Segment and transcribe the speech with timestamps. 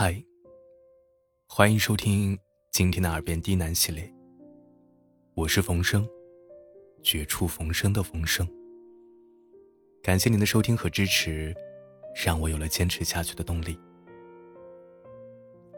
[0.00, 0.14] 嗨，
[1.48, 2.38] 欢迎收听
[2.70, 4.08] 今天的耳边低喃系列。
[5.34, 6.08] 我是冯生，
[7.02, 8.48] 绝处逢生的冯生。
[10.00, 11.52] 感谢您的收听和支持，
[12.24, 13.76] 让我有了坚持下去的动力。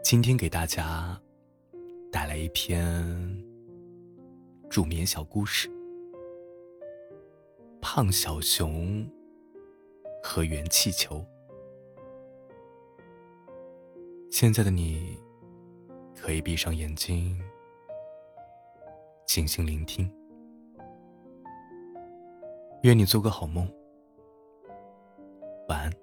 [0.03, 1.19] 今天给大家
[2.11, 3.43] 带来一篇
[4.69, 5.67] 助眠小故事：
[7.81, 9.03] 胖小熊
[10.21, 11.25] 和圆气球。
[14.41, 15.19] 现在的你，
[16.15, 17.39] 可以闭上眼睛，
[19.27, 20.11] 静心聆听。
[22.81, 23.71] 愿你做个好梦，
[25.69, 25.93] 晚安。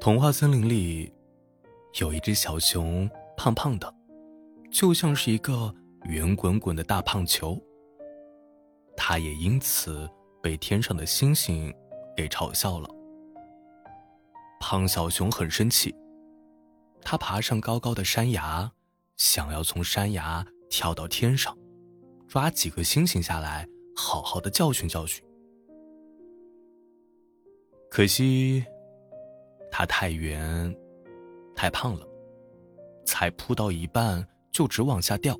[0.00, 1.12] 童话森林里，
[2.00, 3.92] 有一只小熊，胖胖的，
[4.70, 5.74] 就像是一个
[6.04, 7.60] 圆滚滚的大胖球。
[8.96, 10.08] 它也因此
[10.40, 11.74] 被天上的星星。
[12.16, 12.88] 给嘲笑了。
[14.60, 15.94] 胖小熊很生气，
[17.02, 18.70] 他爬上高高的山崖，
[19.16, 21.56] 想要从山崖跳到天上，
[22.28, 25.24] 抓几个星星下来，好好的教训教训。
[27.90, 28.64] 可惜，
[29.70, 30.74] 他太圆，
[31.54, 32.06] 太胖了，
[33.04, 35.36] 才扑到一半就直往下掉。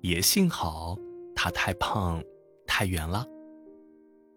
[0.00, 0.96] 也幸好
[1.36, 2.22] 他太胖，
[2.66, 3.24] 太圆了。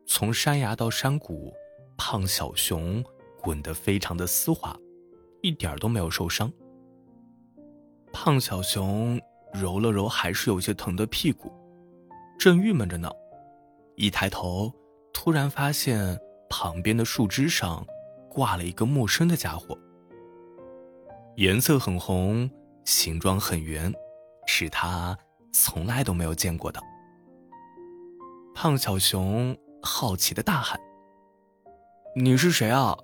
[0.07, 1.53] 从山崖到山谷，
[1.97, 3.03] 胖小熊
[3.41, 4.77] 滚得非常的丝滑，
[5.41, 6.51] 一点都没有受伤。
[8.13, 9.19] 胖小熊
[9.51, 11.51] 揉了揉还是有些疼的屁股，
[12.39, 13.09] 正郁闷着呢，
[13.95, 14.71] 一抬头，
[15.11, 16.17] 突然发现
[16.49, 17.85] 旁边的树枝上
[18.29, 19.77] 挂了一个陌生的家伙，
[21.35, 22.49] 颜色很红，
[22.85, 23.93] 形状很圆，
[24.45, 25.17] 是他
[25.51, 26.79] 从来都没有见过的。
[28.53, 29.57] 胖小熊。
[29.85, 30.79] 好奇的大喊
[32.17, 32.97] ：“你是谁啊？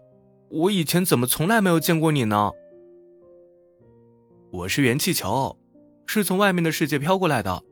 [0.50, 2.52] 我以前怎么从来没有见过你呢
[4.52, 5.58] ？”“我是元气球，
[6.08, 7.64] 是从外面的世界飘过来的。”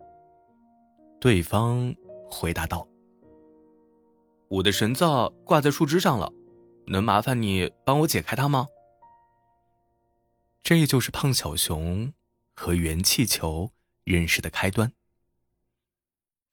[1.19, 1.93] 对方
[2.29, 2.87] 回答道。
[4.47, 5.03] “我的绳子
[5.43, 6.31] 挂在树枝上了，
[6.85, 8.67] 能麻烦你帮我解开它吗？”
[10.61, 12.13] 这就是胖小熊
[12.55, 13.71] 和元气球
[14.03, 14.93] 认识的开端。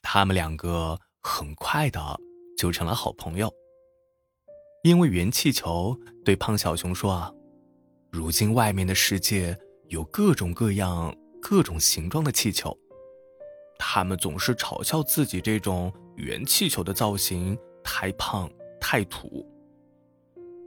[0.00, 2.19] 他们两个很快的。
[2.56, 3.52] 就成了好朋友。
[4.82, 7.32] 因为圆气球对胖小熊说：“啊，
[8.10, 9.58] 如今外面的世界
[9.88, 12.76] 有各种各样、各种形状的气球，
[13.78, 18.48] 他们总是嘲笑自己这种圆气球的造型太胖、
[18.80, 19.44] 太土。”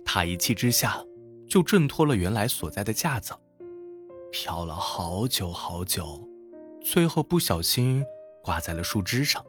[0.03, 1.01] 他一气之下，
[1.47, 3.33] 就挣脱了原来所在的架子，
[4.31, 6.27] 飘了好久好久，
[6.83, 8.03] 最后不小心
[8.43, 9.45] 挂在了树枝上。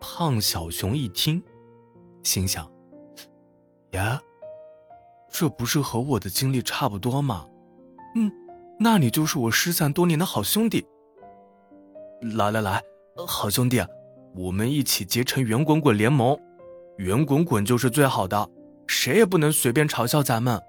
[0.00, 1.42] 胖小熊一听，
[2.22, 2.70] 心想
[3.92, 4.20] ：“呀，
[5.30, 7.46] 这不是和我的经历差不多吗？
[8.14, 8.30] 嗯，
[8.78, 10.86] 那你就是我失散多年的好兄弟。
[12.36, 12.82] 来来来，
[13.26, 13.84] 好兄弟，
[14.34, 16.38] 我们一起结成圆滚滚联盟，
[16.98, 18.48] 圆滚滚就是最好的，
[18.86, 20.60] 谁也不能随便嘲笑咱们。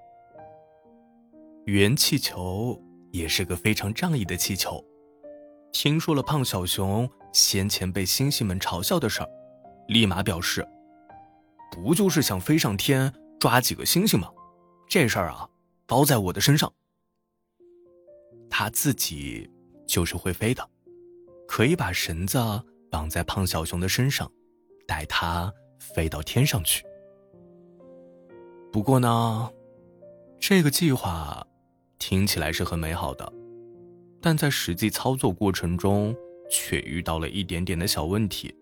[1.66, 2.80] 圆气球
[3.12, 4.82] 也是个非常仗义的气球，
[5.72, 9.28] 听说了胖小熊。”先前被星星们嘲笑的事儿，
[9.88, 10.66] 立马表示
[11.70, 14.30] ：“不就是想飞上天抓几个星星吗？
[14.88, 15.48] 这事儿啊，
[15.86, 16.72] 包在我的身上。
[18.50, 19.48] 他自己
[19.86, 20.68] 就是会飞的，
[21.46, 22.38] 可以把绳子
[22.90, 24.30] 绑在胖小熊的身上，
[24.86, 26.84] 带它飞到天上去。
[28.72, 29.50] 不过呢，
[30.40, 31.46] 这个计划
[31.98, 33.32] 听起来是很美好的，
[34.20, 36.16] 但在实际操作过程中。”
[36.50, 38.54] 却遇到了一点点的小问题。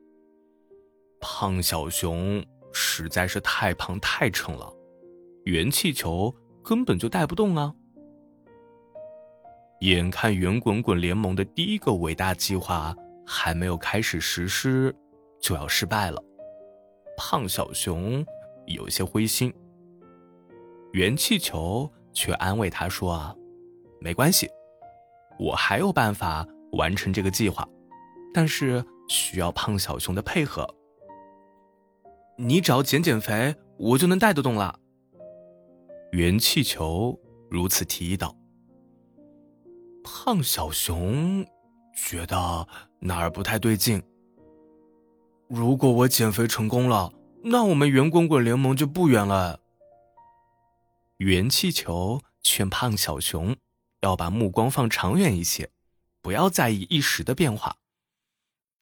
[1.20, 4.72] 胖小熊实在是太胖太沉了，
[5.44, 7.74] 圆气球根本就带不动啊！
[9.80, 12.94] 眼看圆滚滚联盟的第一个伟大计划
[13.26, 14.94] 还没有开始实施，
[15.40, 16.22] 就要失败了，
[17.16, 18.24] 胖小熊
[18.66, 19.52] 有些灰心。
[20.92, 23.34] 圆气球却安慰他说：“啊，
[24.00, 24.48] 没关系，
[25.38, 27.68] 我还有办法完成这个计划。”
[28.36, 30.68] 但是需要胖小熊的配合。
[32.36, 34.78] 你只要减减肥，我就能带得动了。
[36.12, 37.18] 圆气球
[37.50, 38.36] 如此提议道。
[40.04, 41.46] 胖小熊
[41.96, 42.68] 觉得
[43.00, 44.02] 哪儿不太对劲。
[45.48, 47.10] 如果我减肥成功了，
[47.42, 49.60] 那我们圆滚滚联盟就不远了。
[51.16, 53.56] 圆气球劝胖小熊
[54.02, 55.70] 要把目光放长远一些，
[56.20, 57.74] 不要在意一时的变化。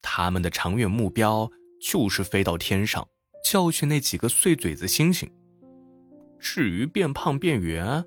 [0.07, 3.09] 他们的长远目标就是飞到天上，
[3.43, 5.27] 教训那几个碎嘴子猩猩。
[6.39, 8.05] 至于变胖变圆，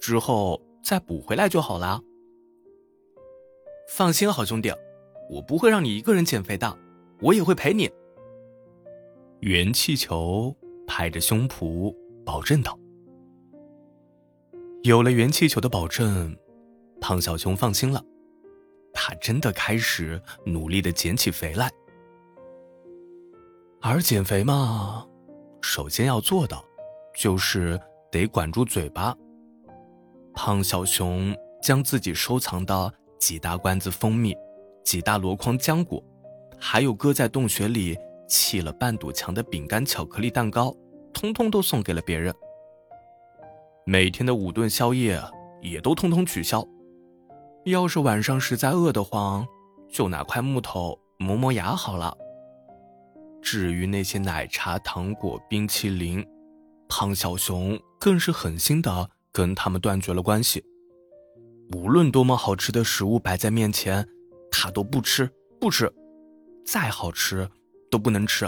[0.00, 2.00] 之后再补回来就好啦。
[3.90, 4.72] 放心，好兄弟，
[5.30, 6.78] 我不会让你一个人减肥的，
[7.20, 7.90] 我也会陪你。
[9.40, 10.56] 圆气球
[10.86, 11.94] 拍着胸脯
[12.24, 12.78] 保证道
[14.82, 16.34] ：“有了圆气球的保证，
[17.02, 18.02] 胖小熊放心了，
[18.94, 21.70] 他真的开始努力的减起肥来。
[23.82, 25.06] 而减肥嘛，
[25.60, 26.56] 首先要做的
[27.14, 27.78] 就是
[28.10, 29.14] 得管住嘴巴。
[30.32, 34.34] 胖小熊将自己收藏的几大罐子蜂蜜、
[34.84, 36.02] 几大箩筐浆果，
[36.58, 40.74] 还有搁在洞穴里。”砌了半堵墙的饼干、巧克力蛋糕，
[41.12, 42.34] 通通都送给了别人。
[43.84, 45.22] 每天的五顿宵夜
[45.60, 46.66] 也都通通取消。
[47.64, 49.46] 要是晚上实在饿得慌，
[49.88, 52.16] 就拿块木头磨磨牙好了。
[53.42, 56.24] 至于那些奶茶、糖果、冰淇淋，
[56.88, 60.64] 胖小熊更是狠心的跟他们断绝了关系。
[61.74, 64.06] 无论多么好吃的食物摆在面前，
[64.50, 65.30] 他都不吃，
[65.60, 65.92] 不吃。
[66.64, 67.48] 再好吃。
[67.90, 68.44] 都不能吃。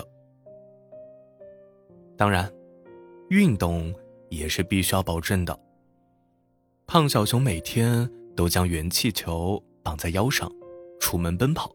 [2.17, 2.53] 当然，
[3.31, 3.95] 运动
[4.29, 5.57] 也是必须要保证的。
[6.85, 10.51] 胖小熊每天都将圆气球绑在腰上，
[11.01, 11.71] 出门奔跑。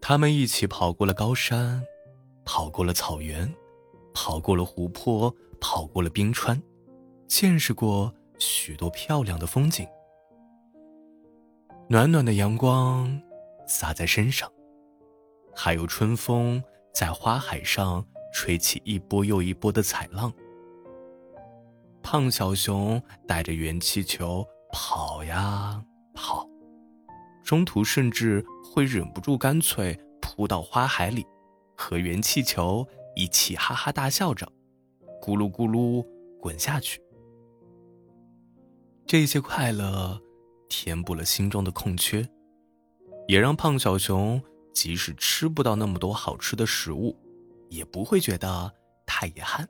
[0.00, 1.82] 他们一起跑过了高山，
[2.44, 3.52] 跑过了草原，
[4.12, 6.60] 跑过了湖泊，跑过了冰川，
[7.26, 9.86] 见识过许多漂亮的风景。
[11.88, 13.22] 暖暖的阳光
[13.66, 14.50] 洒在身上。
[15.58, 16.62] 还有春风
[16.92, 20.30] 在花海上吹起一波又一波的彩浪。
[22.02, 24.46] 胖小熊带着圆气球
[24.78, 25.82] 跑呀
[26.12, 26.46] 跑，
[27.42, 31.26] 中途甚至会忍不住干脆扑到花海里，
[31.74, 34.46] 和圆气球一起哈哈大笑着，
[35.22, 36.06] 咕噜咕噜
[36.38, 37.00] 滚下去。
[39.06, 40.20] 这些快乐
[40.68, 42.28] 填补了心中的空缺，
[43.26, 44.40] 也让胖小熊。
[44.74, 47.16] 即使吃不到那么多好吃的食物，
[47.70, 48.70] 也不会觉得
[49.06, 49.66] 太遗憾。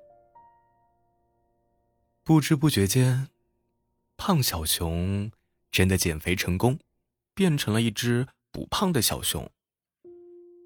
[2.25, 3.29] 不知不觉间，
[4.17, 5.31] 胖小熊
[5.71, 6.79] 真的减肥成功，
[7.35, 9.51] 变成了一只不胖的小熊。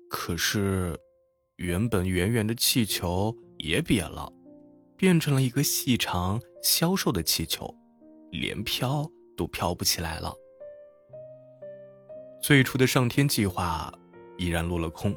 [0.08, 0.98] 可是，
[1.56, 4.32] 原本圆圆的气球也瘪了，
[4.96, 7.74] 变成了一个细长消瘦的气球，
[8.30, 10.34] 连飘都飘不起来了。
[12.42, 13.92] 最初的上天计划。
[14.40, 15.14] 依然落了空。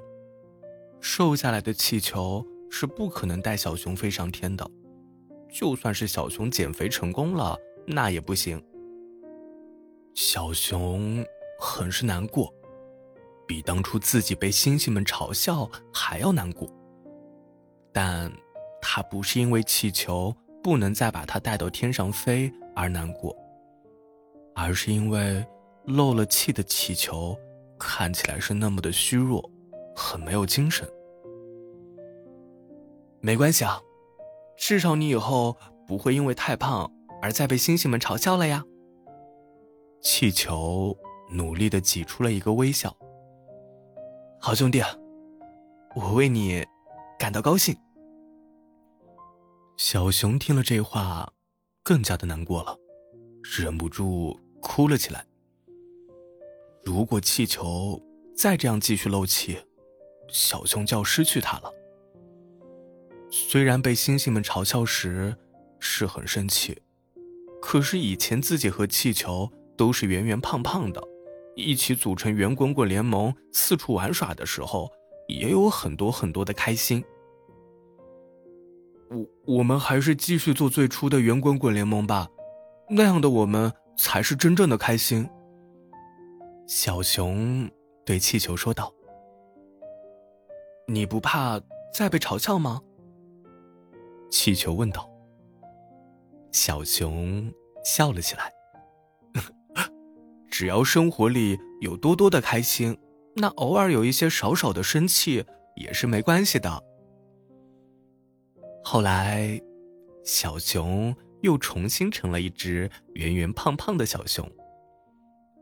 [1.00, 4.70] 瘦下来的气球是不可能带小熊飞上天的，
[5.50, 8.64] 就算是小熊减肥成功了，那也不行。
[10.14, 11.26] 小熊
[11.60, 12.54] 很是难过，
[13.48, 16.70] 比当初自己被猩猩们嘲笑还要难过。
[17.92, 18.32] 但
[18.82, 23.36] 他不是因为气球不能再把它带到天上飞而难过，
[24.56, 25.46] 而是因为
[25.86, 27.38] 漏了气的气球。
[27.80, 29.44] 看起来是那么的虚弱，
[29.94, 30.88] 很没有精神。
[33.20, 33.82] 没关系啊，
[34.56, 36.90] 至少你以后不会因为太胖
[37.24, 38.66] 而再被星星们嘲笑了呀。
[40.02, 40.94] 气球
[41.32, 42.94] 努力的挤出了一个微笑。
[44.42, 44.84] 好兄弟，
[45.96, 46.66] 我为你
[47.18, 47.74] 感到高兴。
[49.78, 51.32] 小熊听了这话，
[51.82, 52.78] 更加的难过了，
[53.42, 55.26] 忍不住哭了起来。
[56.84, 58.02] 如果气球
[58.36, 59.58] 再这样继续漏气，
[60.28, 61.72] 小熊就要失去它了。
[63.32, 65.38] 虽然被星星们嘲笑时
[65.80, 66.82] 是很生气，
[67.66, 71.02] 可是以前自己和气球都是圆圆胖胖的，
[71.56, 74.92] 一起组成圆滚滚联盟四处玩耍的时候，
[75.30, 77.02] 也有很多很多的开心。
[79.10, 82.28] 我我们还是继续做最初的圆滚滚联盟吧，
[82.90, 85.28] 那样的我们才是真正的开心。
[86.68, 87.72] 小熊
[88.06, 88.94] 对气球说道
[90.86, 91.62] ：“你不怕
[91.94, 92.82] 再被嘲笑吗？”
[94.30, 95.13] 气球问道。
[96.54, 97.52] 小熊
[97.84, 98.50] 笑了起来
[100.50, 102.98] ：“只要生活里有多多的开心，
[103.36, 105.44] 那偶尔有一些少少的生气
[105.76, 106.82] 也是没关系的。”
[108.86, 109.60] 后来，
[110.24, 114.50] 小熊又重新成了一只圆圆胖胖的小熊。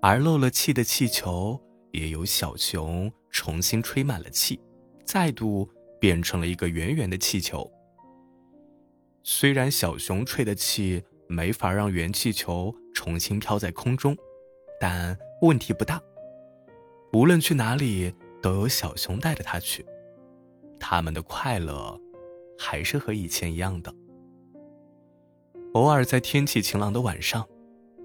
[0.02, 4.60] 而漏了气的气球也由小熊重新吹满了气，
[5.06, 5.70] 再度
[6.00, 7.72] 变成了一个圆圆的气球。
[9.24, 14.18] 虽然小熊吹的气没法让元气球重新飘在空中，
[14.80, 16.02] 但问题不大。
[17.14, 19.86] 无论去哪里，都有小熊带着它去。
[20.80, 21.98] 它他们的快乐
[22.60, 23.96] 还是和以前一样的。
[25.72, 27.48] 偶尔在天气晴朗的晚上，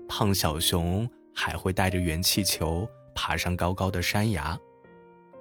[0.08, 4.56] 胖小熊还会带着元气球爬上高高的山崖，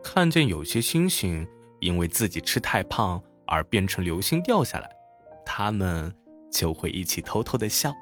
[0.04, 1.48] 看见有些星星
[1.82, 4.90] 因为自己吃太胖而变成流星掉下来，
[5.46, 6.14] 他们
[6.52, 7.94] 就会一起偷偷的笑。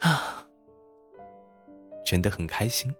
[0.00, 0.46] 啊，
[2.04, 2.94] 真的很开心。